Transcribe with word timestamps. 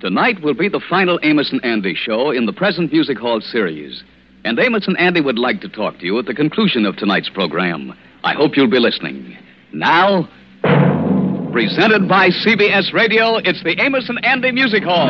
Tonight 0.00 0.40
will 0.44 0.54
be 0.54 0.68
the 0.68 0.80
final 0.88 1.18
Amos 1.24 1.50
and 1.50 1.64
Andy 1.64 1.92
show 1.92 2.30
in 2.30 2.46
the 2.46 2.52
present 2.52 2.92
Music 2.92 3.18
Hall 3.18 3.40
series. 3.40 4.04
And 4.44 4.56
Amos 4.56 4.86
and 4.86 4.96
Andy 4.96 5.20
would 5.20 5.40
like 5.40 5.60
to 5.62 5.68
talk 5.68 5.98
to 5.98 6.06
you 6.06 6.20
at 6.20 6.26
the 6.26 6.34
conclusion 6.34 6.86
of 6.86 6.96
tonight's 6.96 7.28
program. 7.28 7.92
I 8.22 8.34
hope 8.34 8.56
you'll 8.56 8.70
be 8.70 8.78
listening. 8.78 9.36
Now, 9.72 10.28
presented 11.50 12.08
by 12.08 12.28
CBS 12.28 12.92
Radio, 12.92 13.38
it's 13.38 13.60
the 13.64 13.74
Amos 13.82 14.08
and 14.08 14.24
Andy 14.24 14.52
Music 14.52 14.84
Hall. 14.84 15.08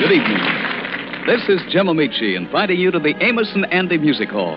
Good 0.00 0.12
evening. 0.12 0.57
This 1.28 1.46
is 1.46 1.60
Jim 1.70 1.88
Ameche 1.88 2.34
inviting 2.38 2.80
you 2.80 2.90
to 2.90 2.98
the 2.98 3.12
Amos 3.22 3.52
and 3.54 3.70
Andy 3.70 3.98
Music 3.98 4.30
Hall. 4.30 4.56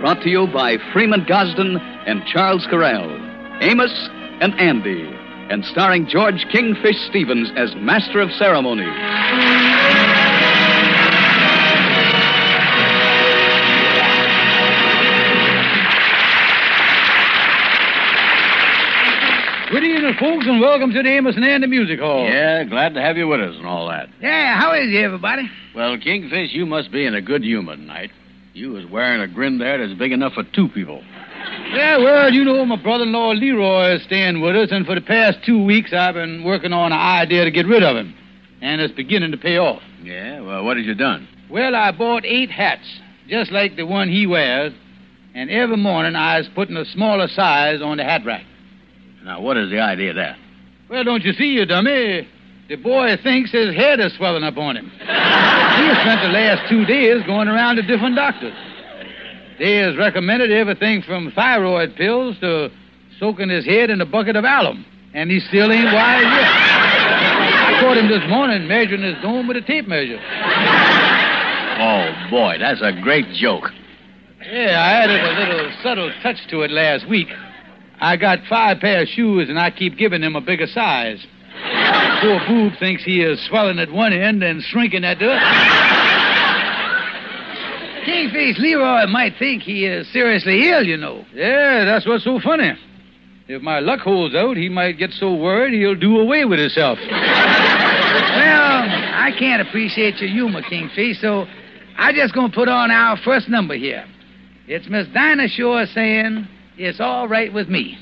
Brought 0.00 0.22
to 0.22 0.30
you 0.30 0.46
by 0.50 0.78
Freeman 0.90 1.26
Gosden 1.28 1.76
and 2.06 2.24
Charles 2.24 2.66
Correll. 2.72 3.12
Amos 3.60 4.08
and 4.40 4.58
Andy. 4.58 5.04
And 5.50 5.62
starring 5.66 6.08
George 6.08 6.46
Kingfish 6.50 6.96
Stevens 7.10 7.50
as 7.58 7.74
Master 7.76 8.22
of 8.22 8.30
Ceremony. 8.30 8.88
Good 19.70 19.84
evening, 19.84 20.14
folks, 20.18 20.46
and 20.46 20.60
welcome 20.60 20.92
to 20.92 21.02
the 21.02 21.08
Amos 21.10 21.36
and 21.36 21.44
Andy 21.44 21.66
Music 21.66 22.00
Hall. 22.00 22.24
Yeah, 22.24 22.64
glad 22.64 22.94
to 22.94 23.02
have 23.02 23.18
you 23.18 23.28
with 23.28 23.40
us 23.40 23.54
and 23.54 23.66
all 23.66 23.86
that. 23.88 24.08
Yeah, 24.18 24.58
how 24.58 24.72
is 24.72 24.88
you, 24.88 25.00
everybody? 25.00 25.42
Well, 25.74 25.98
Kingfish, 25.98 26.54
you 26.54 26.64
must 26.64 26.90
be 26.90 27.04
in 27.04 27.14
a 27.14 27.20
good 27.20 27.42
humor 27.44 27.76
tonight. 27.76 28.10
You 28.54 28.70
was 28.70 28.86
wearing 28.86 29.20
a 29.20 29.28
grin 29.28 29.58
there 29.58 29.76
that's 29.76 29.98
big 29.98 30.12
enough 30.12 30.32
for 30.32 30.42
two 30.54 30.68
people. 30.70 31.02
Yeah, 31.70 31.98
well, 31.98 32.32
you 32.32 32.44
know, 32.44 32.64
my 32.64 32.76
brother-in-law 32.76 33.32
Leroy 33.32 33.96
is 33.96 34.02
staying 34.04 34.40
with 34.40 34.56
us, 34.56 34.70
and 34.70 34.86
for 34.86 34.94
the 34.94 35.02
past 35.02 35.38
two 35.44 35.62
weeks 35.62 35.92
I've 35.92 36.14
been 36.14 36.44
working 36.44 36.72
on 36.72 36.90
an 36.90 36.98
idea 36.98 37.44
to 37.44 37.50
get 37.50 37.66
rid 37.66 37.82
of 37.82 37.94
him. 37.94 38.14
And 38.62 38.80
it's 38.80 38.94
beginning 38.94 39.32
to 39.32 39.38
pay 39.38 39.58
off. 39.58 39.82
Yeah, 40.02 40.40
well, 40.40 40.64
what 40.64 40.78
have 40.78 40.86
you 40.86 40.94
done? 40.94 41.28
Well, 41.50 41.76
I 41.76 41.92
bought 41.92 42.24
eight 42.24 42.50
hats, 42.50 42.88
just 43.28 43.52
like 43.52 43.76
the 43.76 43.84
one 43.84 44.08
he 44.08 44.26
wears, 44.26 44.72
and 45.34 45.50
every 45.50 45.76
morning 45.76 46.16
I 46.16 46.38
was 46.38 46.48
putting 46.54 46.76
a 46.78 46.86
smaller 46.86 47.28
size 47.28 47.82
on 47.82 47.98
the 47.98 48.04
hat 48.04 48.22
rack. 48.24 48.44
Now, 49.28 49.42
what 49.42 49.58
is 49.58 49.68
the 49.68 49.78
idea 49.78 50.08
of 50.08 50.16
that? 50.16 50.38
Well, 50.88 51.04
don't 51.04 51.22
you 51.22 51.34
see, 51.34 51.52
you 51.52 51.66
dummy? 51.66 52.26
The 52.70 52.76
boy 52.76 53.14
thinks 53.22 53.50
his 53.50 53.74
head 53.74 54.00
is 54.00 54.14
swelling 54.14 54.42
up 54.42 54.56
on 54.56 54.74
him. 54.74 54.88
he 54.88 55.04
has 55.04 55.98
spent 56.00 56.22
the 56.22 56.32
last 56.32 56.66
two 56.70 56.86
days 56.86 57.22
going 57.26 57.46
around 57.46 57.76
to 57.76 57.82
different 57.82 58.16
doctors. 58.16 58.54
They 59.58 59.76
has 59.76 59.98
recommended 59.98 60.50
everything 60.50 61.02
from 61.02 61.30
thyroid 61.32 61.94
pills 61.96 62.38
to 62.40 62.70
soaking 63.20 63.50
his 63.50 63.66
head 63.66 63.90
in 63.90 64.00
a 64.00 64.06
bucket 64.06 64.34
of 64.34 64.44
alum. 64.44 64.86
And 65.12 65.30
he 65.30 65.40
still 65.40 65.70
ain't 65.70 65.92
wise 65.92 66.22
yet. 66.22 66.48
I 66.48 67.80
caught 67.82 67.98
him 67.98 68.08
this 68.08 68.26
morning 68.30 68.66
measuring 68.66 69.02
his 69.02 69.20
dome 69.20 69.46
with 69.46 69.58
a 69.58 69.62
tape 69.62 69.86
measure. 69.86 70.18
Oh, 71.80 72.30
boy, 72.30 72.56
that's 72.58 72.80
a 72.80 72.98
great 73.02 73.26
joke. 73.34 73.64
Yeah, 74.40 74.80
I 74.80 75.04
added 75.04 75.20
a 75.20 75.54
little 75.54 75.72
subtle 75.82 76.10
touch 76.22 76.38
to 76.48 76.62
it 76.62 76.70
last 76.70 77.06
week. 77.06 77.28
I 78.00 78.16
got 78.16 78.40
five 78.48 78.80
pair 78.80 79.02
of 79.02 79.08
shoes, 79.08 79.48
and 79.48 79.58
I 79.58 79.70
keep 79.70 79.96
giving 79.96 80.22
him 80.22 80.36
a 80.36 80.40
bigger 80.40 80.66
size. 80.66 81.24
Poor 82.20 82.40
boob 82.46 82.78
thinks 82.78 83.04
he 83.04 83.22
is 83.22 83.44
swelling 83.46 83.78
at 83.78 83.90
one 83.90 84.12
end 84.12 84.42
and 84.42 84.62
shrinking 84.62 85.04
at 85.04 85.18
the 85.18 85.30
other. 85.30 85.40
Kingfish 88.04 88.58
Leroy 88.58 89.06
might 89.06 89.34
think 89.38 89.62
he 89.62 89.84
is 89.84 90.10
seriously 90.12 90.70
ill, 90.70 90.84
you 90.84 90.96
know. 90.96 91.24
Yeah, 91.34 91.84
that's 91.84 92.06
what's 92.06 92.24
so 92.24 92.40
funny. 92.40 92.72
If 93.48 93.62
my 93.62 93.80
luck 93.80 94.00
holds 94.00 94.34
out, 94.34 94.56
he 94.56 94.68
might 94.68 94.98
get 94.98 95.10
so 95.12 95.34
worried 95.34 95.74
he'll 95.74 95.94
do 95.94 96.18
away 96.18 96.44
with 96.44 96.58
himself. 96.58 96.98
Well, 96.98 97.10
I 97.10 99.32
can't 99.38 99.66
appreciate 99.66 100.18
your 100.18 100.30
humor, 100.30 100.62
Kingfish, 100.62 101.20
so 101.20 101.46
I'm 101.96 102.14
just 102.14 102.34
gonna 102.34 102.52
put 102.52 102.68
on 102.68 102.90
our 102.90 103.16
first 103.24 103.48
number 103.48 103.74
here. 103.74 104.04
It's 104.66 104.88
Miss 104.88 105.06
Dinah 105.08 105.48
Shore 105.48 105.86
saying, 105.86 106.46
It's 106.80 107.00
all 107.00 107.26
right 107.26 107.52
with 107.52 107.68
me. 107.68 107.98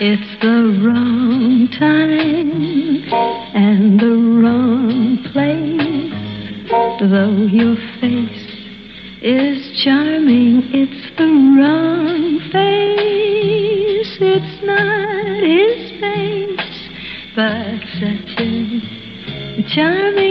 It's 0.00 0.42
the 0.42 0.82
wrong 0.82 1.68
time 1.78 2.50
and 3.54 4.00
the 4.00 4.42
wrong 4.42 5.18
place. 5.32 5.88
Though 6.98 7.46
your 7.46 7.76
face 8.00 9.22
is 9.22 9.84
charming, 9.84 10.62
it's 10.74 11.16
the 11.16 11.26
wrong 11.26 12.40
face. 12.50 12.77
Face, 17.38 18.00
but 19.62 20.27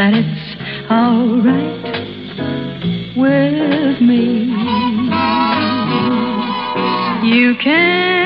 that 0.00 0.14
it's 0.14 0.90
all 0.90 1.42
right 1.44 1.76
with 3.18 4.00
me. 4.00 4.48
You 7.28 7.54
can't 7.62 8.19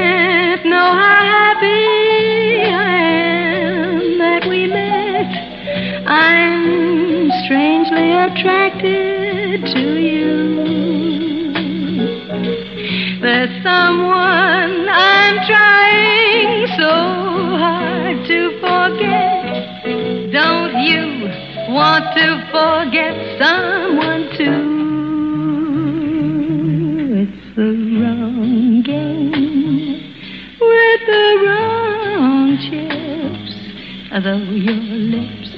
Though 34.25 34.39
your 34.39 34.73
lips 34.73 35.51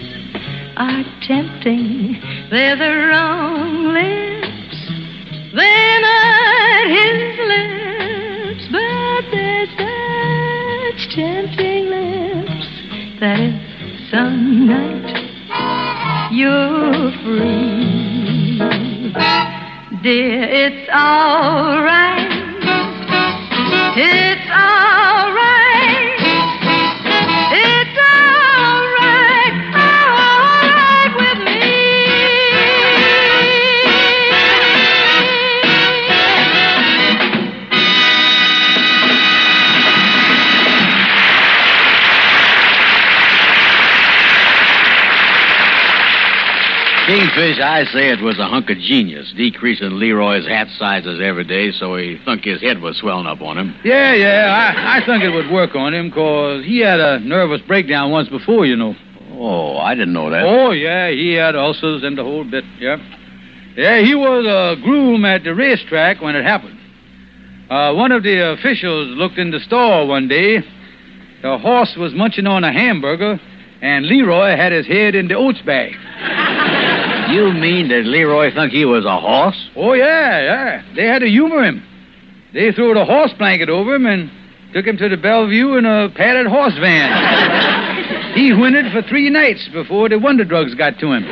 are 0.76 1.04
tempting, 1.22 2.20
they're 2.50 2.74
the 2.74 2.90
Kingfish, 47.36 47.60
I 47.62 47.84
say 47.92 48.08
it 48.10 48.22
was 48.22 48.38
a 48.38 48.46
hunk 48.46 48.70
of 48.70 48.78
genius, 48.78 49.30
decreasing 49.36 49.98
Leroy's 49.98 50.46
hat 50.46 50.68
sizes 50.78 51.20
every 51.22 51.44
day 51.44 51.70
so 51.70 51.94
he 51.96 52.16
thunk 52.24 52.44
his 52.44 52.62
head 52.62 52.80
was 52.80 52.96
swelling 52.96 53.26
up 53.26 53.42
on 53.42 53.58
him. 53.58 53.74
Yeah, 53.84 54.14
yeah, 54.14 54.72
I, 54.74 54.96
I 54.98 55.04
think 55.06 55.22
it 55.22 55.28
would 55.28 55.50
work 55.50 55.74
on 55.74 55.92
him, 55.92 56.10
'cause 56.10 56.64
he 56.64 56.78
had 56.78 56.98
a 56.98 57.20
nervous 57.20 57.60
breakdown 57.66 58.10
once 58.10 58.30
before, 58.30 58.64
you 58.64 58.74
know. 58.74 58.96
Oh, 59.32 59.76
I 59.76 59.94
didn't 59.94 60.14
know 60.14 60.30
that. 60.30 60.44
Oh, 60.44 60.70
yeah, 60.70 61.10
he 61.10 61.34
had 61.34 61.54
ulcers 61.56 62.02
and 62.04 62.16
the 62.16 62.24
whole 62.24 62.42
bit, 62.44 62.64
yeah. 62.80 62.96
Yeah, 63.76 63.98
he 64.00 64.14
was 64.14 64.46
a 64.46 64.80
groom 64.82 65.26
at 65.26 65.44
the 65.44 65.54
racetrack 65.54 66.22
when 66.22 66.36
it 66.36 66.42
happened. 66.44 66.78
Uh, 67.68 67.92
one 67.92 68.12
of 68.12 68.22
the 68.22 68.52
officials 68.52 69.08
looked 69.08 69.36
in 69.36 69.50
the 69.50 69.60
store 69.60 70.06
one 70.06 70.26
day. 70.28 70.62
The 71.42 71.58
horse 71.58 71.94
was 71.96 72.14
munching 72.14 72.46
on 72.46 72.64
a 72.64 72.72
hamburger, 72.72 73.38
and 73.82 74.06
Leroy 74.06 74.56
had 74.56 74.72
his 74.72 74.86
head 74.86 75.14
in 75.14 75.28
the 75.28 75.34
oats 75.34 75.60
bag. 75.66 75.94
You 77.30 77.52
mean 77.52 77.88
that 77.88 78.04
Leroy 78.04 78.54
thunk 78.54 78.72
he 78.72 78.84
was 78.84 79.04
a 79.04 79.20
horse? 79.20 79.70
Oh, 79.76 79.94
yeah, 79.94 80.42
yeah. 80.42 80.94
They 80.94 81.06
had 81.06 81.20
to 81.20 81.28
humor 81.28 81.64
him. 81.64 81.82
They 82.52 82.72
threw 82.72 82.98
a 82.98 83.04
horse 83.04 83.32
blanket 83.36 83.68
over 83.68 83.94
him 83.94 84.06
and 84.06 84.30
took 84.72 84.86
him 84.86 84.96
to 84.96 85.08
the 85.08 85.16
Bellevue 85.16 85.76
in 85.76 85.84
a 85.86 86.08
padded 86.14 86.46
horse 86.46 86.74
van. 86.78 88.34
he 88.34 88.50
whinnied 88.50 88.92
for 88.92 89.02
three 89.08 89.28
nights 89.30 89.68
before 89.72 90.08
the 90.08 90.18
wonder 90.18 90.44
drugs 90.44 90.74
got 90.74 90.98
to 91.00 91.12
him. 91.12 91.24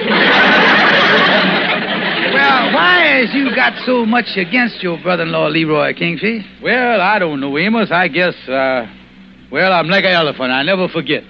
Well, 2.35 2.73
why 2.75 3.23
has 3.23 3.33
you 3.35 3.55
got 3.55 3.75
so 3.87 4.05
much 4.05 4.37
against 4.37 4.83
your 4.83 5.01
brother-in-law, 5.01 5.49
Leroy 5.49 5.95
Kingfish? 5.95 6.45
Well, 6.61 7.01
I 7.01 7.19
don't 7.19 7.41
know, 7.41 7.57
Amos. 7.57 7.91
I 7.93 8.09
guess, 8.09 8.35
uh, 8.49 8.87
well, 9.53 9.73
I'm 9.73 9.87
like 9.89 10.05
an 10.05 10.11
elephant. 10.13 10.51
I 10.51 10.63
never 10.65 10.89
forget. 10.89 11.23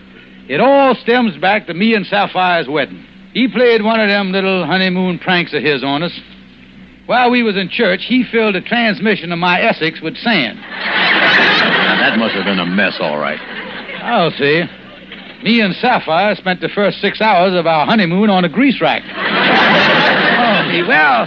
It 0.48 0.60
all 0.60 0.94
stems 0.94 1.36
back 1.36 1.66
to 1.66 1.74
me 1.74 1.94
and 1.94 2.06
Sapphire's 2.06 2.68
wedding. 2.68 3.06
He 3.34 3.48
played 3.48 3.82
one 3.82 3.98
of 4.00 4.08
them 4.08 4.30
little 4.30 4.64
honeymoon 4.64 5.18
pranks 5.18 5.52
of 5.52 5.62
his 5.62 5.82
on 5.82 6.04
us. 6.04 6.18
While 7.06 7.30
we 7.30 7.42
was 7.42 7.56
in 7.56 7.68
church, 7.68 8.04
he 8.06 8.24
filled 8.24 8.54
the 8.54 8.60
transmission 8.62 9.32
of 9.32 9.38
my 9.40 9.60
Essex 9.60 10.00
with 10.00 10.16
sand. 10.16 10.58
That 10.58 12.16
must 12.16 12.34
have 12.34 12.44
been 12.44 12.60
a 12.60 12.66
mess, 12.66 12.96
all 13.00 13.18
right. 13.18 13.40
I'll 14.02 14.30
see. 14.30 14.62
Me 15.42 15.60
and 15.60 15.74
Sapphire 15.74 16.34
spent 16.36 16.60
the 16.60 16.68
first 16.70 17.00
six 17.00 17.20
hours 17.20 17.54
of 17.54 17.66
our 17.66 17.84
honeymoon 17.84 18.30
on 18.30 18.44
a 18.44 18.48
grease 18.48 18.80
rack. 18.80 19.02
Oh. 19.04 20.88
Well, 20.88 21.26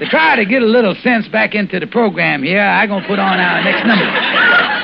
to 0.00 0.06
try 0.06 0.36
to 0.36 0.44
get 0.44 0.62
a 0.62 0.66
little 0.66 0.94
sense 0.96 1.28
back 1.28 1.54
into 1.54 1.78
the 1.78 1.86
program 1.86 2.42
here, 2.42 2.60
I'm 2.60 2.88
going 2.88 3.02
to 3.02 3.08
put 3.08 3.18
on 3.18 3.38
our 3.38 3.62
next 3.62 3.86
number. 3.86 4.06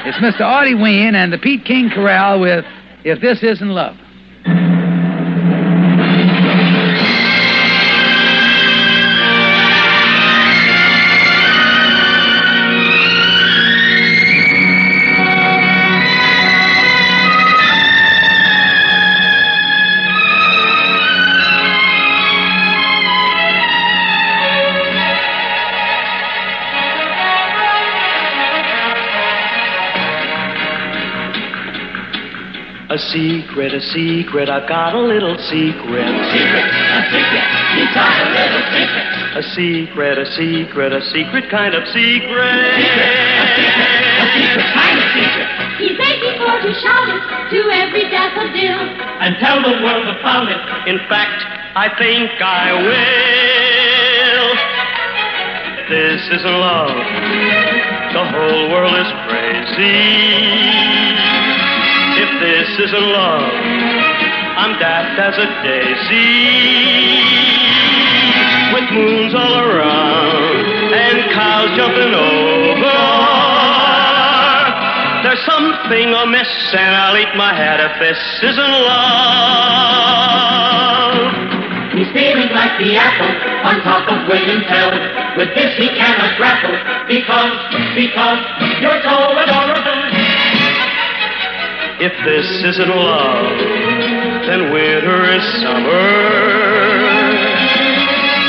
It's 0.06 0.18
Mr. 0.18 0.42
Artie 0.42 0.74
Wynn 0.74 1.14
and 1.14 1.32
the 1.32 1.38
Pete 1.38 1.64
King 1.64 1.90
Chorale 1.90 2.38
with 2.38 2.64
If 3.02 3.20
This 3.20 3.42
Isn't 3.42 3.68
Love. 3.68 3.96
A 32.90 32.98
secret, 32.98 33.70
a 33.70 33.78
secret, 33.94 34.50
I've 34.50 34.66
got 34.66 34.98
a 34.98 34.98
little 34.98 35.38
secret. 35.46 36.10
Secret, 36.10 36.66
a 36.66 37.02
secret, 37.06 37.46
you've 37.78 37.94
got 37.94 38.18
a 38.18 38.34
little 38.34 38.66
secret, 38.74 39.06
a 39.38 39.42
secret 39.54 40.18
a 40.18 40.26
secret, 40.34 40.90
a 40.90 41.00
secret 41.14 41.46
kind 41.54 41.70
of 41.78 41.86
secret. 41.94 42.50
Secret, 42.82 43.14
a 43.38 43.46
secret, 43.54 43.94
a 44.10 44.26
secret 44.34 44.66
kind 44.74 44.98
of 44.98 45.06
secret. 45.14 45.46
He's 45.78 45.94
making 46.02 46.34
for 46.42 46.50
to 46.50 46.70
shout 46.82 47.06
it 47.14 47.22
to 47.54 47.60
every 47.78 48.10
daffodil. 48.10 48.82
And 49.22 49.38
tell 49.38 49.62
the 49.62 49.86
world 49.86 50.10
about 50.10 50.50
it. 50.50 50.58
In 50.90 50.98
fact, 51.06 51.46
I 51.78 51.94
think 51.94 52.26
I 52.42 52.74
will. 52.74 54.50
This 55.94 56.26
isn't 56.26 56.58
love. 56.58 56.90
The 58.18 58.24
whole 58.34 58.66
world 58.74 58.98
is 58.98 59.10
crazy. 59.30 61.09
This 62.60 62.76
isn't 62.76 63.08
love, 63.08 63.40
I'm 64.60 64.76
daft 64.76 65.16
as 65.16 65.32
a 65.32 65.48
daisy. 65.64 66.44
With 68.76 68.84
moons 68.92 69.32
all 69.32 69.64
around 69.64 70.92
and 70.92 71.32
cows 71.32 71.72
jumping 71.72 72.12
over. 72.12 73.00
There's 75.24 75.40
something 75.48 76.12
amiss, 76.12 76.52
and 76.76 76.92
I'll 77.00 77.16
eat 77.16 77.32
my 77.32 77.56
head 77.56 77.80
if 77.80 77.96
this 77.96 78.20
isn't 78.44 78.74
love. 78.92 80.20
He's 81.96 82.12
feeling 82.12 82.52
like 82.52 82.76
the 82.76 82.92
apple 82.92 83.32
on 83.64 83.80
top 83.88 84.04
of 84.04 84.28
William 84.28 84.60
Tell. 84.68 84.92
With 85.40 85.48
this 85.56 85.76
he 85.80 85.88
cannot 85.96 86.36
grapple 86.36 86.76
because, 87.08 87.56
because 87.96 88.40
you're 88.84 89.00
so 89.00 89.32
adorable. 89.32 89.59
If 92.02 92.16
this 92.24 92.48
isn't 92.64 92.88
love, 92.88 93.58
then 94.48 94.72
winter 94.72 95.20
is 95.36 95.44
summer. 95.60 96.08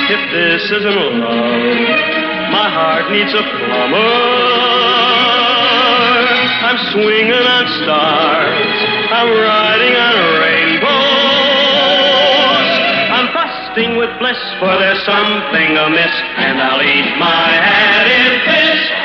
If 0.07 0.21
this 0.31 0.71
isn't 0.71 0.95
love, 1.19 1.19
my 2.47 2.71
heart 2.71 3.11
needs 3.11 3.33
a 3.35 3.43
plumber. 3.43 4.07
I'm 6.63 6.79
swinging 6.95 7.43
on 7.43 7.67
stars, 7.83 8.71
I'm 9.19 9.27
riding 9.35 9.95
on 9.99 10.15
rainbows. 10.39 10.87
I'm 13.11 13.27
busting 13.35 13.99
with 13.99 14.15
bliss, 14.23 14.39
for 14.63 14.79
there's 14.79 15.03
something 15.03 15.75
amiss, 15.75 16.15
and 16.39 16.55
I'll 16.55 16.79
eat 16.79 17.19
my 17.19 17.51
head 17.51 18.07
if 18.15 18.47
this 18.47 19.00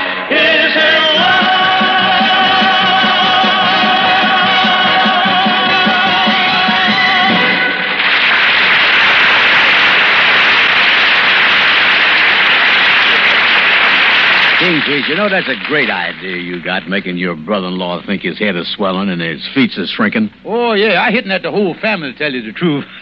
Kingfish, 14.59 15.09
you 15.09 15.15
know 15.17 15.29
that's 15.29 15.49
a 15.49 15.57
great 15.69 15.91
idea 15.91 16.37
you 16.39 16.63
got, 16.63 16.89
making 16.89 17.19
your 17.19 17.37
brother-in-law 17.37 18.07
think 18.07 18.23
his 18.23 18.39
head 18.39 18.57
is 18.57 18.67
swelling 18.75 19.11
and 19.11 19.21
his 19.21 19.47
feet 19.55 19.73
is 19.77 19.91
shrinking. 19.91 20.31
Oh, 20.47 20.73
yeah, 20.73 21.03
I 21.03 21.11
hitting 21.11 21.31
at 21.31 21.43
the 21.43 21.51
whole 21.51 21.75
family 21.83 22.13
to 22.13 22.19
tell 22.19 22.33
you 22.33 22.41
the 22.43 22.53
truth. 22.53 22.85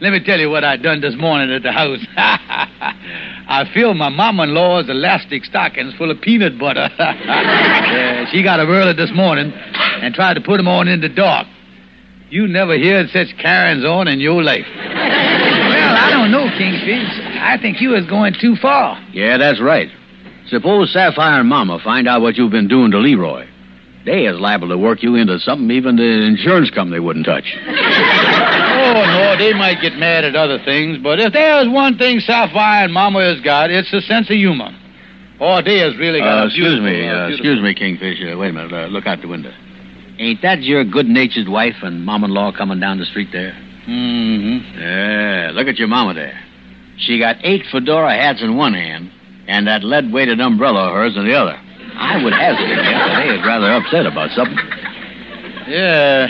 Let 0.00 0.12
me 0.12 0.22
tell 0.24 0.38
you 0.38 0.50
what 0.50 0.64
I 0.64 0.76
done 0.76 1.00
this 1.00 1.14
morning 1.16 1.52
at 1.54 1.62
the 1.62 1.70
house. 1.72 2.00
I 2.16 3.70
filled 3.72 3.96
my 3.96 4.08
mama-in-law's 4.08 4.88
elastic 4.88 5.44
stockings 5.44 5.94
full 5.94 6.10
of 6.10 6.20
peanut 6.20 6.58
butter. 6.58 6.88
Yeah, 6.98 8.26
she 8.30 8.42
got 8.42 8.60
'em 8.60 8.68
early 8.70 8.92
this 8.92 9.10
morning 9.14 9.50
and 9.52 10.14
tried 10.14 10.34
to 10.34 10.40
put 10.40 10.60
'em 10.60 10.68
on 10.68 10.88
in 10.88 11.00
the 11.00 11.08
dark. 11.08 11.46
You 12.30 12.46
never 12.46 12.78
heard 12.78 13.08
such 13.10 13.28
carryings 13.38 13.84
on 13.84 14.06
in 14.08 14.20
your 14.20 14.42
life. 14.42 14.66
Well, 14.76 15.96
I 15.96 16.10
don't 16.10 16.30
know, 16.30 16.46
Kingfish. 16.58 17.08
I 17.40 17.56
think 17.60 17.80
you 17.80 17.90
was 17.90 18.04
going 18.06 18.34
too 18.40 18.56
far. 18.56 19.00
Yeah, 19.12 19.38
that's 19.38 19.60
right. 19.60 19.88
Suppose 20.50 20.92
Sapphire 20.92 21.40
and 21.40 21.48
Mama 21.48 21.78
find 21.82 22.08
out 22.08 22.22
what 22.22 22.36
you've 22.36 22.50
been 22.50 22.68
doing 22.68 22.90
to 22.92 22.98
Leroy. 22.98 23.46
They 24.04 24.24
is 24.24 24.38
liable 24.40 24.68
to 24.68 24.78
work 24.78 25.02
you 25.02 25.16
into 25.16 25.38
something 25.40 25.70
even 25.70 25.96
the 25.96 26.26
insurance 26.26 26.70
company 26.70 26.98
wouldn't 27.00 27.26
touch. 27.26 27.44
Oh, 27.58 29.04
no, 29.04 29.36
they 29.36 29.52
might 29.52 29.82
get 29.82 29.94
mad 29.94 30.24
at 30.24 30.34
other 30.34 30.58
things, 30.64 30.98
but 31.02 31.20
if 31.20 31.32
there's 31.32 31.68
one 31.68 31.98
thing 31.98 32.20
Sapphire 32.20 32.84
and 32.84 32.92
Mama 32.92 33.20
has 33.22 33.40
got, 33.42 33.70
it's 33.70 33.92
a 33.92 34.00
sense 34.00 34.30
of 34.30 34.36
humor. 34.36 34.70
Oh, 35.40 35.60
they 35.62 35.78
has 35.80 35.96
really 35.98 36.20
got 36.20 36.38
Uh, 36.38 36.42
a 36.42 36.46
excuse 36.46 36.80
me, 36.80 37.06
uh, 37.06 37.24
uh, 37.24 37.28
excuse 37.28 37.60
me, 37.60 37.74
Kingfish. 37.74 38.18
Uh, 38.22 38.36
wait 38.38 38.50
a 38.50 38.52
minute. 38.52 38.72
Uh, 38.72 38.86
look 38.86 39.06
out 39.06 39.20
the 39.20 39.28
window. 39.28 39.52
Ain't 40.18 40.40
that 40.42 40.62
your 40.62 40.84
good-natured 40.84 41.48
wife 41.48 41.76
and 41.82 42.04
mom-in-law 42.04 42.52
coming 42.52 42.80
down 42.80 42.98
the 42.98 43.04
street 43.04 43.28
there? 43.32 43.52
Mm-hmm. 43.86 44.80
Yeah, 44.80 45.50
look 45.52 45.68
at 45.68 45.76
your 45.78 45.88
mama 45.88 46.14
there. 46.14 46.40
She 46.96 47.18
got 47.18 47.36
eight 47.44 47.64
fedora 47.70 48.14
hats 48.14 48.42
in 48.42 48.56
one 48.56 48.74
hand 48.74 49.12
and 49.48 49.66
that 49.66 49.82
lead-weighted 49.82 50.40
umbrella 50.40 50.88
of 50.88 50.94
hers 50.94 51.16
in 51.16 51.24
the 51.24 51.34
other. 51.34 51.58
I 51.96 52.22
would 52.22 52.32
hazard 52.32 52.70
a 52.70 52.76
guess 52.76 53.16
they 53.16 53.34
is 53.34 53.44
rather 53.44 53.72
upset 53.72 54.06
about 54.06 54.30
something. 54.30 54.56
Yeah, 55.66 56.28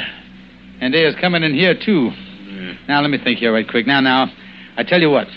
and 0.81 0.95
they 0.95 1.05
is 1.05 1.15
coming 1.21 1.43
in 1.43 1.53
here, 1.53 1.75
too. 1.75 2.11
Now, 2.89 3.03
let 3.03 3.11
me 3.11 3.19
think 3.19 3.39
here 3.41 3.53
right 3.53 3.69
quick. 3.69 3.87
Now, 3.87 4.01
now, 4.01 4.33
I 4.77 4.85
tell 4.85 5.01
you 5.01 5.11
what. 5.11 5.29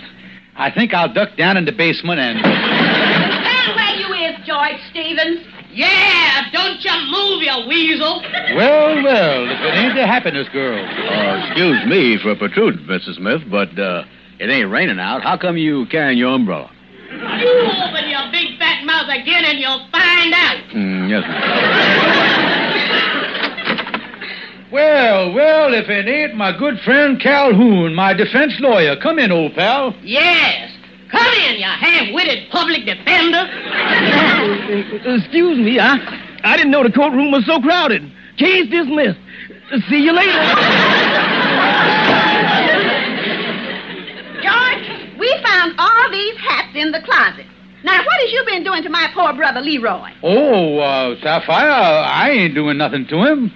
I 0.56 0.72
think 0.72 0.94
I'll 0.94 1.12
duck 1.12 1.36
down 1.38 1.58
in 1.58 1.66
the 1.66 1.72
basement 1.72 2.20
and... 2.20 2.40
Stand 2.40 3.76
where 3.76 3.96
you 3.96 4.30
is, 4.30 4.46
George 4.46 4.80
Stevens. 4.92 5.46
Yeah, 5.74 6.50
don't 6.52 6.84
you 6.84 6.92
move, 7.10 7.42
you 7.42 7.68
weasel. 7.68 8.22
Well, 8.56 9.04
well, 9.04 9.50
if 9.50 9.60
it 9.60 9.76
ain't 9.76 9.96
the 9.96 10.06
happiness 10.06 10.48
girl. 10.50 10.84
Uh, 10.84 11.48
excuse 11.48 11.86
me 11.88 12.18
for 12.22 12.36
protruding, 12.36 12.86
Mrs. 12.86 13.16
Smith, 13.16 13.42
but 13.50 13.78
uh, 13.80 14.04
It 14.40 14.50
ain't 14.50 14.70
raining 14.72 15.00
out. 15.00 15.24
How 15.24 15.38
come 15.38 15.56
you 15.56 15.86
carrying 15.92 16.18
your 16.18 16.34
umbrella? 16.34 16.72
You 17.42 17.72
open 17.84 18.10
your 18.10 18.32
big 18.32 18.58
fat 18.60 18.84
mouth 18.86 19.10
again 19.10 19.46
and 19.46 19.60
you'll 19.60 19.88
find 19.92 20.34
out. 20.34 20.58
Mm, 20.74 21.10
yes, 21.10 21.24
ma'am. 21.28 22.68
Well, 24.72 25.34
well, 25.34 25.74
if 25.74 25.90
it 25.90 26.08
ain't 26.08 26.36
my 26.36 26.58
good 26.58 26.80
friend 26.86 27.20
Calhoun, 27.20 27.94
my 27.94 28.14
defense 28.14 28.54
lawyer. 28.62 28.96
Come 28.96 29.20
in, 29.20 29.30
old 29.30 29.54
pal. 29.54 29.94
Yes. 30.02 30.72
Come 31.12 31.28
in, 31.28 31.58
you 31.60 31.66
half-witted 31.66 32.50
public 32.52 32.86
defender. 32.86 33.44
Excuse 35.18 35.58
me, 35.58 35.78
I, 35.78 35.98
I 36.46 36.56
didn't 36.56 36.72
know 36.72 36.84
the 36.84 36.92
courtroom 36.92 37.32
was 37.32 37.46
so 37.46 37.60
crowded. 37.60 38.10
Case 38.38 38.70
dismissed. 38.70 39.20
See 39.90 40.00
you 40.00 40.14
later. 40.14 40.32
Found 45.52 45.76
all 45.78 46.12
these 46.12 46.38
hats 46.38 46.76
in 46.76 46.92
the 46.92 47.02
closet. 47.02 47.46
Now, 47.84 47.98
what 47.98 48.20
has 48.22 48.32
you 48.32 48.44
been 48.46 48.64
doing 48.64 48.84
to 48.84 48.90
my 48.90 49.10
poor 49.14 49.34
brother 49.34 49.60
Leroy? 49.60 50.12
Oh, 50.24 50.78
uh, 50.80 51.20
Sapphire, 51.22 51.70
I 51.72 52.30
ain't 52.30 52.54
doing 52.54 52.78
nothing 52.78 53.08
to 53.08 53.24
him. 53.26 53.52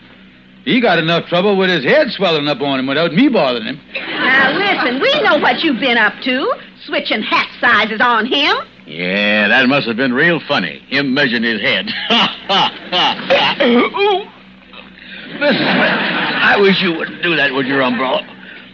He 0.65 0.81
got 0.81 0.97
enough 0.97 1.27
trouble 1.27 1.57
with 1.57 1.69
his 1.69 1.83
head 1.83 2.07
swelling 2.09 2.47
up 2.47 2.59
on 2.59 2.79
him 2.79 2.87
without 2.87 3.13
me 3.13 3.29
bothering 3.29 3.65
him. 3.65 3.79
Now, 3.93 4.51
listen, 4.57 4.99
we 4.99 5.21
know 5.21 5.37
what 5.37 5.59
you've 5.63 5.79
been 5.79 5.97
up 5.97 6.13
to, 6.23 6.53
switching 6.85 7.21
hat 7.21 7.47
sizes 7.61 8.01
on 8.01 8.25
him. 8.25 8.55
Yeah, 8.87 9.47
that 9.47 9.67
must 9.67 9.87
have 9.87 9.95
been 9.95 10.13
real 10.13 10.39
funny. 10.47 10.79
Him 10.89 11.13
measuring 11.13 11.43
his 11.43 11.61
head. 11.61 11.89
Ha, 12.09 12.45
ha, 12.47 12.71
ha. 12.91 13.65
Ooh. 13.65 15.39
Listen, 15.39 15.67
I 15.67 16.57
wish 16.59 16.81
you 16.81 16.93
wouldn't 16.93 17.21
do 17.21 17.35
that 17.35 17.53
with 17.53 17.65
your 17.67 17.81
umbrella. 17.81 18.25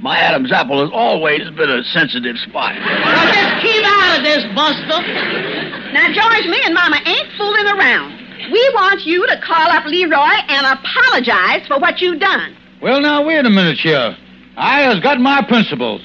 My 0.01 0.17
Adam's 0.17 0.51
apple 0.51 0.81
has 0.81 0.89
always 0.91 1.47
been 1.51 1.69
a 1.69 1.83
sensitive 1.83 2.35
spot. 2.37 2.73
Now 2.73 3.25
just 3.31 3.61
keep 3.61 3.85
out 3.85 4.17
of 4.17 4.23
this, 4.23 4.43
Buster. 4.55 4.97
Now, 5.93 6.09
George, 6.09 6.47
me 6.49 6.59
and 6.65 6.73
Mama 6.73 6.97
ain't 7.05 7.29
fooling 7.37 7.67
around. 7.67 8.17
We 8.51 8.69
want 8.73 9.05
you 9.05 9.27
to 9.27 9.39
call 9.41 9.69
up 9.69 9.85
Leroy 9.85 10.41
and 10.49 10.65
apologize 10.65 11.67
for 11.67 11.77
what 11.77 12.01
you've 12.01 12.19
done. 12.19 12.57
Well, 12.81 12.99
now, 12.99 13.23
wait 13.23 13.45
a 13.45 13.49
minute 13.49 13.77
here. 13.77 14.17
I 14.57 14.81
has 14.81 14.99
got 15.01 15.19
my 15.19 15.43
principles. 15.47 16.01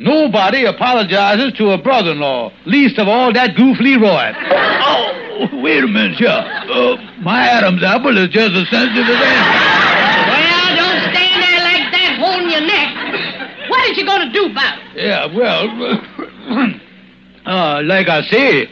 Nobody 0.00 0.64
apologizes 0.64 1.52
to 1.58 1.70
a 1.72 1.78
brother-in-law, 1.78 2.50
least 2.64 2.98
of 2.98 3.08
all 3.08 3.32
that 3.32 3.54
goof 3.56 3.78
Leroy. 3.78 4.32
Oh, 4.80 5.60
wait 5.62 5.84
a 5.84 5.86
minute 5.86 6.16
here. 6.16 6.28
Uh, 6.30 6.96
my 7.20 7.46
Adam's 7.46 7.84
apple 7.84 8.16
is 8.16 8.28
just 8.28 8.54
as 8.56 8.68
sensitive 8.70 9.04
as 9.04 9.20
anything. 9.20 9.54
Well, 10.32 10.76
don't 10.80 11.00
stand 11.12 11.38
there 11.44 11.60
like 11.62 11.92
that 11.92 12.16
holding 12.18 12.50
your 12.50 12.64
neck. 12.66 12.90
What 13.70 13.90
is 13.90 13.93
you 14.04 14.10
going 14.10 14.28
to 14.28 14.32
do 14.32 14.50
about 14.50 14.78
it? 14.78 15.04
Yeah, 15.04 15.26
well, 15.34 15.68
uh, 17.46 17.82
like 17.84 18.08
I 18.08 18.22
say, 18.22 18.68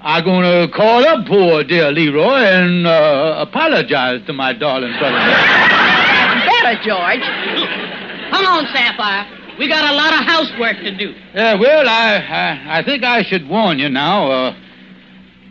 I'm 0.00 0.24
going 0.24 0.42
to 0.42 0.74
call 0.74 1.04
up 1.06 1.26
poor 1.26 1.64
dear 1.64 1.90
Leroy 1.92 2.40
and 2.40 2.86
uh, 2.86 3.44
apologize 3.46 4.24
to 4.26 4.32
my 4.32 4.52
darling 4.52 4.92
brother. 4.98 5.18
Better, 6.62 6.82
George. 6.82 7.24
Come 8.30 8.46
on, 8.46 8.66
Sapphire. 8.74 9.26
We 9.58 9.68
got 9.68 9.88
a 9.88 9.94
lot 9.94 10.12
of 10.12 10.26
housework 10.26 10.78
to 10.78 10.96
do. 10.96 11.14
Yeah, 11.34 11.54
well, 11.54 11.88
I, 11.88 12.16
I, 12.16 12.78
I 12.78 12.84
think 12.84 13.04
I 13.04 13.22
should 13.22 13.48
warn 13.48 13.78
you 13.78 13.88
now. 13.88 14.30
Uh, 14.30 14.56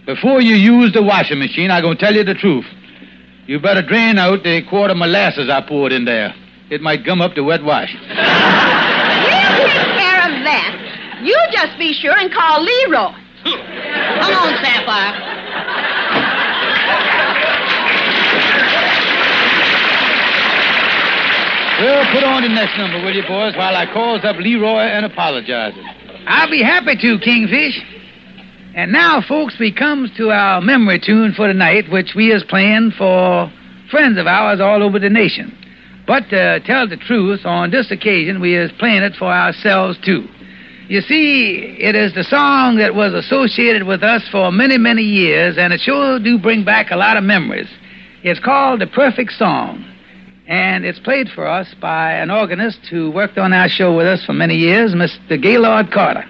before 0.06 0.42
you 0.42 0.56
use 0.56 0.92
the 0.92 1.02
washing 1.02 1.40
machine, 1.40 1.72
I'm 1.72 1.82
going 1.82 1.98
to 1.98 2.04
tell 2.04 2.14
you 2.14 2.24
the 2.24 2.34
truth. 2.34 2.66
You 3.48 3.60
better 3.60 3.82
drain 3.82 4.18
out 4.18 4.44
the 4.44 4.62
quart 4.70 4.92
of 4.92 4.98
molasses 4.98 5.50
I 5.50 5.62
poured 5.62 5.94
in 5.94 6.04
there. 6.06 6.36
It 6.70 6.82
might 6.82 7.06
gum 7.06 7.22
up 7.22 7.36
the 7.36 7.44
wet 7.44 7.64
wash. 7.64 7.96
We'll 9.24 9.68
take 9.68 9.98
care 9.98 10.22
of 10.26 10.44
that. 10.44 10.74
You 11.24 11.38
just 11.52 11.78
be 11.78 11.94
sure 11.94 12.18
and 12.18 12.32
call 12.34 12.62
Leroy. 12.62 13.12
Hmm. 13.44 13.56
Come 14.22 14.34
on, 14.34 14.64
Sapphire. 14.64 15.34
Well, 21.80 22.14
put 22.14 22.24
on 22.24 22.44
the 22.44 22.50
next 22.50 22.78
number, 22.78 23.04
will 23.04 23.14
you, 23.14 23.24
boys, 23.24 23.56
while 23.56 23.76
I 23.76 23.86
calls 23.92 24.24
up 24.24 24.38
Leroy 24.38 24.84
and 24.84 25.06
apologizes. 25.06 25.84
I'll 26.28 26.50
be 26.50 26.62
happy 26.62 26.96
to, 26.96 27.20
Kingfish. 27.20 27.82
And 28.76 28.92
now, 28.92 29.22
folks, 29.22 29.56
we 29.60 29.72
comes 29.74 30.10
to 30.18 30.30
our 30.30 30.62
memory 30.62 31.00
tune 31.00 31.34
for 31.34 31.48
tonight, 31.48 31.90
which 31.90 32.14
we 32.16 32.32
is 32.32 32.44
playing 32.44 32.92
for 32.98 33.52
friends 33.92 34.18
of 34.18 34.28
ours 34.28 34.60
all 34.60 34.82
over 34.82 35.00
the 35.00 35.10
nation. 35.10 35.58
But 36.06 36.30
to 36.30 36.60
tell 36.66 36.88
the 36.88 36.98
truth, 36.98 37.46
on 37.46 37.72
this 37.72 37.92
occasion, 37.92 38.42
we 38.42 38.56
is 38.56 38.72
playing 38.74 39.04
it 39.04 39.16
for 39.16 39.28
ourselves 39.28 39.98
too. 40.04 40.28
You 40.90 41.00
see, 41.02 41.78
it 41.80 41.96
is 41.96 42.14
the 42.14 42.26
song 42.26 42.76
that 42.76 42.94
was 42.94 43.14
associated 43.14 43.84
with 43.84 44.04
us 44.04 44.28
for 44.30 44.52
many, 44.52 44.78
many 44.78 45.02
years, 45.02 45.58
and 45.58 45.72
it 45.72 45.80
sure 45.80 46.20
do 46.20 46.38
bring 46.38 46.66
back 46.66 46.92
a 46.92 46.98
lot 46.98 47.16
of 47.16 47.24
memories. 47.24 47.70
It's 48.24 48.40
called 48.40 48.82
The 48.82 48.88
Perfect 48.88 49.32
Song, 49.32 49.86
and 50.46 50.86
it's 50.86 51.00
played 51.00 51.30
for 51.30 51.48
us 51.48 51.74
by 51.80 52.14
an 52.14 52.30
organist 52.30 52.86
who 52.88 53.12
worked 53.12 53.38
on 53.38 53.54
our 53.54 53.70
show 53.70 53.96
with 53.96 54.08
us 54.08 54.26
for 54.26 54.34
many 54.34 54.56
years, 54.56 54.94
Mr. 54.94 55.42
Gaylord 55.42 55.90
Carter. 55.92 56.26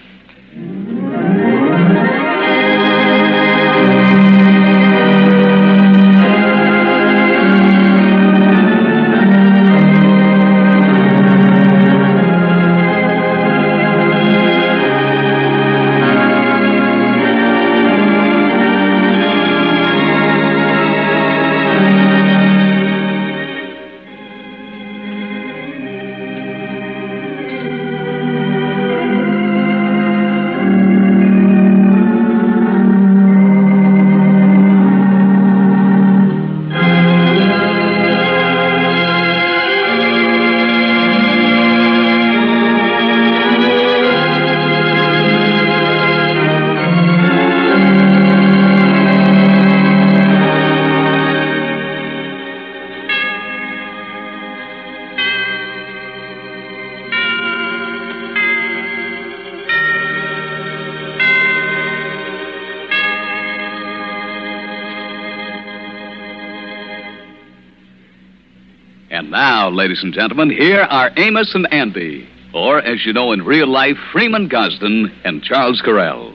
Ladies 69.83 70.01
and 70.01 70.13
gentlemen, 70.13 70.49
here 70.49 70.79
are 70.79 71.11
Amos 71.17 71.53
and 71.53 71.67
Andy, 71.73 72.25
or 72.53 72.79
as 72.79 73.05
you 73.05 73.11
know 73.11 73.33
in 73.33 73.43
real 73.43 73.67
life, 73.67 73.97
Freeman 74.13 74.47
Gosden 74.47 75.13
and 75.25 75.43
Charles 75.43 75.81
Correll. 75.85 76.33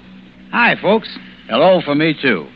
Hi, 0.53 0.77
folks. 0.83 1.09
Hello 1.49 1.81
for 1.83 1.95
me, 1.95 2.15
too. 2.21 2.47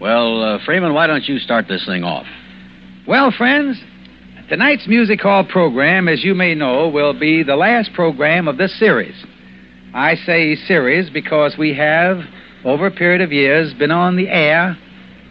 Well, 0.00 0.40
uh, 0.40 0.64
Freeman, 0.64 0.94
why 0.94 1.08
don't 1.08 1.24
you 1.24 1.40
start 1.40 1.66
this 1.66 1.84
thing 1.84 2.04
off? 2.04 2.26
Well, 3.08 3.32
friends, 3.32 3.76
tonight's 4.48 4.86
music 4.86 5.20
hall 5.20 5.44
program, 5.44 6.06
as 6.06 6.22
you 6.22 6.36
may 6.36 6.54
know, 6.54 6.88
will 6.88 7.18
be 7.18 7.42
the 7.42 7.56
last 7.56 7.92
program 7.92 8.46
of 8.46 8.56
this 8.56 8.78
series. 8.78 9.16
I 9.94 10.14
say 10.14 10.54
series 10.54 11.10
because 11.10 11.56
we 11.58 11.74
have, 11.74 12.20
over 12.64 12.86
a 12.86 12.92
period 12.92 13.20
of 13.20 13.32
years, 13.32 13.74
been 13.74 13.90
on 13.90 14.14
the 14.14 14.28
air 14.28 14.78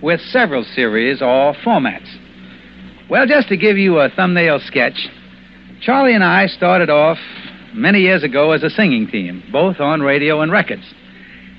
with 0.02 0.20
several 0.20 0.66
series 0.66 1.22
or 1.22 1.54
formats. 1.66 2.14
Well, 3.10 3.28
just 3.28 3.50
to 3.50 3.58
give 3.58 3.78
you 3.78 4.00
a 4.00 4.10
thumbnail 4.10 4.60
sketch, 4.66 5.10
Charlie 5.82 6.16
and 6.16 6.24
I 6.24 6.48
started 6.48 6.90
off 6.90 7.18
many 7.74 8.00
years 8.00 8.24
ago 8.24 8.52
as 8.52 8.64
a 8.64 8.70
singing 8.70 9.08
team, 9.08 9.44
both 9.52 9.82
on 9.82 10.02
radio 10.02 10.40
and 10.40 10.52
records. 10.52 10.84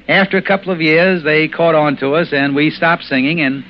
After 0.09 0.39
a 0.39 0.43
couple 0.43 0.73
of 0.73 0.81
years, 0.81 1.23
they 1.23 1.49
caught 1.49 1.75
on 1.75 1.97
to 1.99 2.15
us 2.15 2.29
and 2.33 2.55
we 2.55 2.71
stopped 2.71 3.03
singing, 3.05 3.43
and 3.43 3.63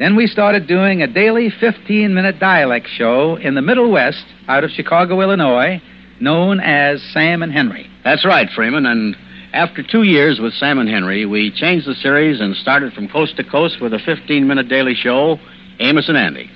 then 0.00 0.16
we 0.16 0.26
started 0.26 0.66
doing 0.66 1.02
a 1.02 1.06
daily 1.06 1.48
15 1.60 2.12
minute 2.12 2.40
dialect 2.40 2.88
show 2.88 3.36
in 3.36 3.54
the 3.54 3.62
Middle 3.62 3.92
West 3.92 4.24
out 4.48 4.64
of 4.64 4.70
Chicago, 4.70 5.20
Illinois, 5.20 5.80
known 6.20 6.58
as 6.58 7.00
Sam 7.12 7.44
and 7.44 7.52
Henry. 7.52 7.88
That's 8.02 8.24
right, 8.24 8.48
Freeman. 8.50 8.84
And 8.84 9.16
after 9.52 9.84
two 9.84 10.02
years 10.02 10.40
with 10.40 10.54
Sam 10.54 10.80
and 10.80 10.88
Henry, 10.88 11.24
we 11.24 11.52
changed 11.52 11.86
the 11.86 11.94
series 11.94 12.40
and 12.40 12.56
started 12.56 12.92
from 12.94 13.08
coast 13.08 13.36
to 13.36 13.44
coast 13.44 13.80
with 13.80 13.94
a 13.94 14.00
15 14.04 14.46
minute 14.46 14.68
daily 14.68 14.94
show, 14.94 15.38
Amos 15.78 16.08
and 16.08 16.18
Andy. 16.18 16.50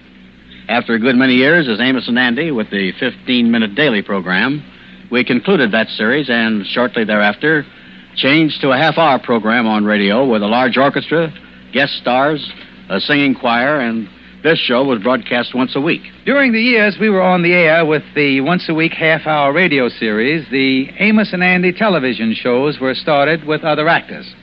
After 0.68 0.94
a 0.94 0.98
good 0.98 1.14
many 1.14 1.34
years 1.34 1.68
as 1.68 1.78
Amos 1.80 2.08
and 2.08 2.18
Andy 2.18 2.50
with 2.50 2.70
the 2.70 2.90
15 2.98 3.50
minute 3.52 3.76
daily 3.76 4.02
program, 4.02 4.64
we 5.12 5.24
concluded 5.24 5.70
that 5.70 5.86
series 5.90 6.28
and 6.28 6.66
shortly 6.66 7.04
thereafter 7.04 7.64
changed 8.16 8.60
to 8.62 8.72
a 8.72 8.76
half 8.76 8.98
hour 8.98 9.20
program 9.20 9.68
on 9.68 9.84
radio 9.84 10.26
with 10.26 10.42
a 10.42 10.46
large 10.46 10.76
orchestra, 10.76 11.32
guest 11.72 11.92
stars, 11.98 12.52
a 12.90 12.98
singing 12.98 13.36
choir, 13.36 13.78
and 13.78 14.08
this 14.42 14.58
show 14.58 14.82
was 14.82 15.00
broadcast 15.04 15.54
once 15.54 15.76
a 15.76 15.80
week. 15.80 16.02
During 16.24 16.50
the 16.50 16.60
years 16.60 16.96
we 17.00 17.10
were 17.10 17.22
on 17.22 17.42
the 17.42 17.52
air 17.52 17.86
with 17.86 18.02
the 18.16 18.40
once 18.40 18.68
a 18.68 18.74
week 18.74 18.92
half 18.92 19.24
hour 19.24 19.52
radio 19.52 19.88
series, 19.88 20.50
the 20.50 20.88
Amos 20.98 21.32
and 21.32 21.44
Andy 21.44 21.72
television 21.72 22.34
shows 22.34 22.80
were 22.80 22.94
started 22.94 23.44
with 23.44 23.62
other 23.62 23.86
actors. 23.88 24.34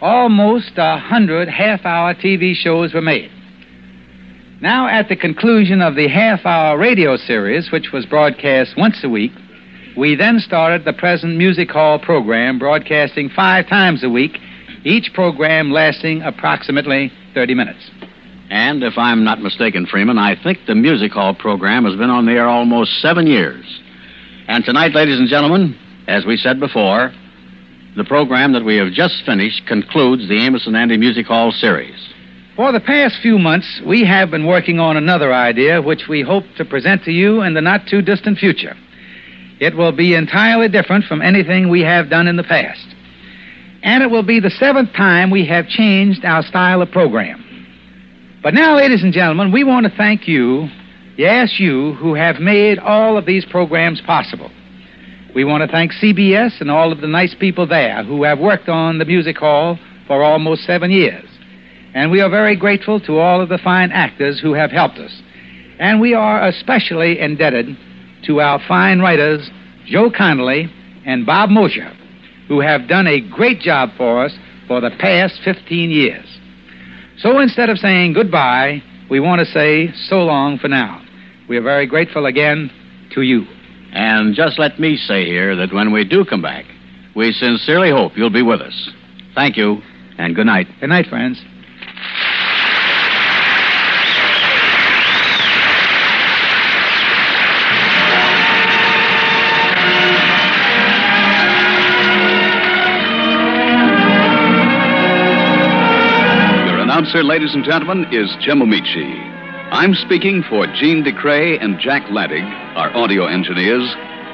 Almost 0.00 0.72
a 0.76 0.98
hundred 0.98 1.48
half 1.48 1.84
hour 1.84 2.14
TV 2.14 2.54
shows 2.54 2.94
were 2.94 3.02
made. 3.02 3.30
Now, 4.62 4.86
at 4.86 5.08
the 5.08 5.16
conclusion 5.16 5.82
of 5.82 5.96
the 5.96 6.06
half 6.06 6.46
hour 6.46 6.78
radio 6.78 7.16
series, 7.16 7.72
which 7.72 7.90
was 7.92 8.06
broadcast 8.06 8.74
once 8.76 9.02
a 9.02 9.08
week, 9.08 9.32
we 9.96 10.14
then 10.14 10.38
started 10.38 10.84
the 10.84 10.92
present 10.92 11.36
Music 11.36 11.68
Hall 11.68 11.98
program, 11.98 12.60
broadcasting 12.60 13.28
five 13.28 13.66
times 13.66 14.04
a 14.04 14.08
week, 14.08 14.38
each 14.84 15.12
program 15.14 15.72
lasting 15.72 16.22
approximately 16.22 17.10
30 17.34 17.54
minutes. 17.54 17.90
And 18.50 18.84
if 18.84 18.96
I'm 18.96 19.24
not 19.24 19.40
mistaken, 19.40 19.84
Freeman, 19.84 20.16
I 20.16 20.40
think 20.40 20.58
the 20.68 20.76
Music 20.76 21.10
Hall 21.10 21.34
program 21.34 21.84
has 21.84 21.96
been 21.96 22.10
on 22.10 22.24
the 22.26 22.32
air 22.32 22.46
almost 22.46 23.02
seven 23.02 23.26
years. 23.26 23.64
And 24.46 24.64
tonight, 24.64 24.94
ladies 24.94 25.18
and 25.18 25.28
gentlemen, 25.28 25.76
as 26.06 26.24
we 26.24 26.36
said 26.36 26.60
before, 26.60 27.12
the 27.96 28.04
program 28.04 28.52
that 28.52 28.64
we 28.64 28.76
have 28.76 28.92
just 28.92 29.24
finished 29.26 29.66
concludes 29.66 30.28
the 30.28 30.38
Amos 30.38 30.68
and 30.68 30.76
Andy 30.76 30.98
Music 30.98 31.26
Hall 31.26 31.50
series. 31.50 32.12
For 32.54 32.70
the 32.70 32.80
past 32.80 33.16
few 33.22 33.38
months, 33.38 33.80
we 33.86 34.04
have 34.04 34.30
been 34.30 34.46
working 34.46 34.78
on 34.78 34.98
another 34.98 35.32
idea 35.32 35.80
which 35.80 36.02
we 36.06 36.20
hope 36.20 36.44
to 36.58 36.66
present 36.66 37.02
to 37.04 37.10
you 37.10 37.40
in 37.40 37.54
the 37.54 37.62
not 37.62 37.86
too 37.86 38.02
distant 38.02 38.36
future. 38.36 38.76
It 39.58 39.74
will 39.74 39.92
be 39.92 40.14
entirely 40.14 40.68
different 40.68 41.06
from 41.06 41.22
anything 41.22 41.70
we 41.70 41.80
have 41.80 42.10
done 42.10 42.28
in 42.28 42.36
the 42.36 42.42
past. 42.42 42.86
And 43.82 44.02
it 44.02 44.10
will 44.10 44.22
be 44.22 44.38
the 44.38 44.50
seventh 44.50 44.92
time 44.92 45.30
we 45.30 45.46
have 45.46 45.66
changed 45.66 46.26
our 46.26 46.42
style 46.42 46.82
of 46.82 46.90
program. 46.90 48.40
But 48.42 48.52
now, 48.52 48.76
ladies 48.76 49.02
and 49.02 49.14
gentlemen, 49.14 49.50
we 49.50 49.64
want 49.64 49.86
to 49.86 49.96
thank 49.96 50.28
you, 50.28 50.68
yes, 51.16 51.58
you, 51.58 51.94
who 51.94 52.12
have 52.12 52.36
made 52.36 52.78
all 52.78 53.16
of 53.16 53.24
these 53.24 53.46
programs 53.46 54.02
possible. 54.02 54.50
We 55.34 55.44
want 55.44 55.62
to 55.62 55.72
thank 55.72 55.92
CBS 55.92 56.60
and 56.60 56.70
all 56.70 56.92
of 56.92 57.00
the 57.00 57.08
nice 57.08 57.34
people 57.34 57.66
there 57.66 58.04
who 58.04 58.24
have 58.24 58.38
worked 58.38 58.68
on 58.68 58.98
the 58.98 59.06
music 59.06 59.38
hall 59.38 59.78
for 60.06 60.22
almost 60.22 60.64
seven 60.64 60.90
years. 60.90 61.31
And 61.94 62.10
we 62.10 62.20
are 62.20 62.30
very 62.30 62.56
grateful 62.56 63.00
to 63.00 63.18
all 63.18 63.40
of 63.40 63.48
the 63.48 63.58
fine 63.58 63.92
actors 63.92 64.40
who 64.40 64.54
have 64.54 64.70
helped 64.70 64.98
us. 64.98 65.22
And 65.78 66.00
we 66.00 66.14
are 66.14 66.46
especially 66.48 67.20
indebted 67.20 67.76
to 68.26 68.40
our 68.40 68.60
fine 68.66 69.00
writers, 69.00 69.50
Joe 69.86 70.10
Connelly 70.10 70.72
and 71.04 71.26
Bob 71.26 71.50
Mosher, 71.50 71.92
who 72.48 72.60
have 72.60 72.88
done 72.88 73.06
a 73.06 73.20
great 73.20 73.60
job 73.60 73.90
for 73.96 74.24
us 74.24 74.32
for 74.68 74.80
the 74.80 74.90
past 74.98 75.40
15 75.44 75.90
years. 75.90 76.26
So 77.18 77.40
instead 77.40 77.68
of 77.68 77.78
saying 77.78 78.14
goodbye, 78.14 78.82
we 79.10 79.20
want 79.20 79.40
to 79.40 79.46
say 79.46 79.92
so 80.06 80.22
long 80.22 80.58
for 80.58 80.68
now. 80.68 81.04
We 81.48 81.56
are 81.56 81.62
very 81.62 81.86
grateful 81.86 82.26
again 82.26 82.70
to 83.14 83.22
you. 83.22 83.44
And 83.92 84.34
just 84.34 84.58
let 84.58 84.80
me 84.80 84.96
say 84.96 85.26
here 85.26 85.54
that 85.56 85.72
when 85.72 85.92
we 85.92 86.04
do 86.04 86.24
come 86.24 86.40
back, 86.40 86.64
we 87.14 87.32
sincerely 87.32 87.90
hope 87.90 88.12
you'll 88.16 88.30
be 88.30 88.42
with 88.42 88.62
us. 88.62 88.90
Thank 89.34 89.56
you, 89.58 89.82
and 90.16 90.34
good 90.34 90.46
night. 90.46 90.66
Good 90.80 90.88
night, 90.88 91.06
friends. 91.06 91.42
Announcer, 107.12 107.28
ladies 107.28 107.54
and 107.54 107.62
gentlemen, 107.62 108.06
is 108.10 108.34
Jim 108.40 108.60
Ameche. 108.60 109.04
I'm 109.70 109.92
speaking 109.92 110.42
for 110.48 110.66
Gene 110.66 111.04
DeCray 111.04 111.62
and 111.62 111.78
Jack 111.78 112.04
Laddig, 112.04 112.42
our 112.74 112.88
audio 112.96 113.26
engineers, 113.26 113.84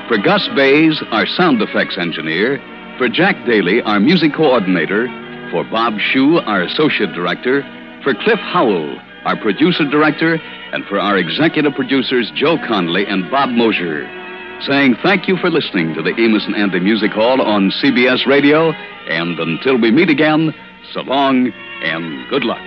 for 0.07 0.17
Gus 0.17 0.49
Bays, 0.55 1.03
our 1.11 1.27
sound 1.27 1.61
effects 1.61 1.99
engineer, 1.99 2.63
for 2.97 3.09
Jack 3.09 3.35
Daly, 3.47 3.83
our 3.83 3.99
music 3.99 4.33
coordinator, 4.33 5.09
for 5.51 5.65
Bob 5.65 5.99
Shue, 5.99 6.39
our 6.39 6.63
associate 6.63 7.13
director, 7.15 7.63
for 8.05 8.15
Cliff 8.15 8.39
Howell, 8.39 8.97
our 9.25 9.37
producer 9.43 9.85
director, 9.91 10.39
and 10.71 10.85
for 10.85 11.01
our 11.01 11.19
executive 11.19 11.75
producers, 11.75 12.31
Joe 12.37 12.59
Conley 12.69 13.07
and 13.07 13.29
Bob 13.29 13.49
Mosher, 13.49 14.07
saying 14.61 14.95
thank 15.03 15.27
you 15.27 15.37
for 15.39 15.51
listening 15.51 15.95
to 15.95 16.03
the 16.03 16.15
Amos 16.15 16.47
and 16.47 16.55
Andy 16.55 16.79
Music 16.79 17.11
Hall 17.11 17.43
on 17.43 17.73
CBS 17.83 18.25
Radio, 18.25 18.71
and 19.11 19.37
until 19.41 19.81
we 19.81 19.91
meet 19.91 20.11
again, 20.11 20.55
so 20.93 21.01
long 21.03 21.53
and 21.83 22.29
good 22.29 22.45
luck. 22.45 22.61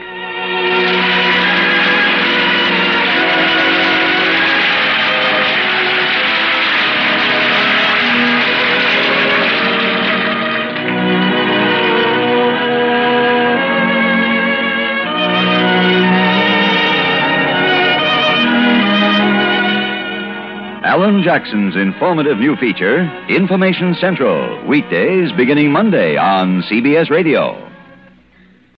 Alan 20.84 21.24
Jackson's 21.24 21.76
informative 21.78 22.38
new 22.38 22.56
feature, 22.58 23.04
Information 23.30 23.96
Central, 23.96 24.68
weekdays 24.68 25.32
beginning 25.38 25.72
Monday 25.72 26.18
on 26.18 26.62
CBS 26.64 27.10
Radio. 27.10 27.71